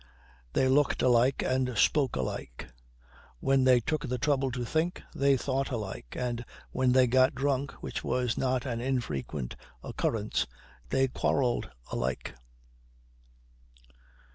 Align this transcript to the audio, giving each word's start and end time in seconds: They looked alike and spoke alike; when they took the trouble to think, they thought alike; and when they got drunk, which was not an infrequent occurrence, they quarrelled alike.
They 0.53 0.67
looked 0.67 1.03
alike 1.03 1.43
and 1.45 1.77
spoke 1.77 2.15
alike; 2.15 2.65
when 3.39 3.65
they 3.65 3.79
took 3.79 4.07
the 4.09 4.17
trouble 4.17 4.49
to 4.49 4.65
think, 4.65 5.03
they 5.13 5.37
thought 5.37 5.69
alike; 5.69 6.07
and 6.17 6.43
when 6.71 6.93
they 6.93 7.05
got 7.05 7.35
drunk, 7.35 7.69
which 7.83 8.03
was 8.03 8.35
not 8.35 8.65
an 8.65 8.81
infrequent 8.81 9.55
occurrence, 9.83 10.47
they 10.89 11.07
quarrelled 11.07 11.69
alike. 11.91 12.33